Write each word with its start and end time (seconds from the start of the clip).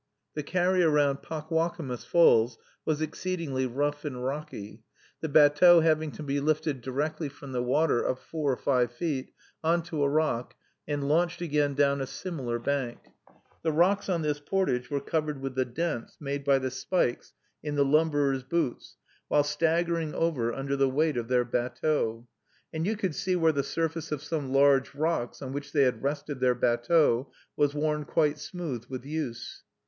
The 0.33 0.41
carry 0.41 0.81
around 0.81 1.21
Pockwockomus 1.21 2.07
Falls 2.07 2.57
was 2.85 3.01
exceedingly 3.01 3.67
rough 3.67 4.03
and 4.03 4.25
rocky, 4.25 4.81
the 5.19 5.29
batteau 5.29 5.81
having 5.81 6.11
to 6.13 6.23
be 6.23 6.39
lifted 6.39 6.81
directly 6.81 7.29
from 7.29 7.51
the 7.51 7.61
water 7.61 8.09
up 8.09 8.17
four 8.17 8.51
or 8.51 8.57
five 8.57 8.91
feet 8.91 9.31
on 9.63 9.83
to 9.83 10.01
a 10.01 10.09
rock, 10.09 10.55
and 10.87 11.07
launched 11.07 11.39
again 11.41 11.75
down 11.75 12.01
a 12.01 12.07
similar 12.07 12.57
bank. 12.57 12.97
The 13.61 13.71
rocks 13.71 14.09
on 14.09 14.23
this 14.23 14.39
portage 14.39 14.89
were 14.89 15.01
covered 15.01 15.39
with 15.39 15.53
the 15.53 15.65
dents 15.65 16.17
made 16.19 16.43
by 16.43 16.57
the 16.57 16.71
spikes 16.71 17.33
in 17.61 17.75
the 17.75 17.85
lumberers' 17.85 18.41
boots 18.41 18.97
while 19.27 19.43
staggering 19.43 20.15
over 20.15 20.51
under 20.51 20.75
the 20.75 20.89
weight 20.89 21.15
of 21.15 21.27
their 21.27 21.45
batteaux; 21.45 22.27
and 22.73 22.87
you 22.87 22.95
could 22.97 23.13
see 23.13 23.35
where 23.35 23.51
the 23.51 23.61
surface 23.61 24.11
of 24.11 24.23
some 24.23 24.51
large 24.51 24.95
rocks 24.95 25.43
on 25.43 25.53
which 25.53 25.71
they 25.71 25.83
had 25.83 26.01
rested 26.01 26.39
their 26.39 26.55
batteaux 26.55 27.31
was 27.55 27.75
worn 27.75 28.03
quite 28.03 28.39
smooth 28.39 28.83
with 28.89 29.05
use. 29.05 29.61